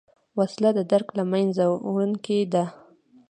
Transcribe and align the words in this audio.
وسله 0.39 0.69
د 0.77 0.79
درک 0.91 1.07
له 1.19 1.23
منځه 1.31 1.63
وړونکې 1.93 2.39
ده 2.53 2.63